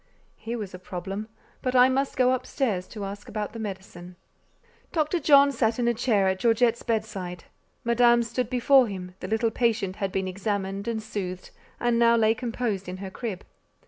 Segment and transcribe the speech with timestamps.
[0.35, 1.27] Here was a problem:
[1.61, 4.15] but I must go up stairs to ask about the medicine.
[4.91, 5.19] Dr.
[5.19, 7.43] John sat in a chair at Georgette's bedside;
[7.83, 12.33] Madame stood before him; the little patient had been examined and soothed, and now lay
[12.33, 13.45] composed in her crib.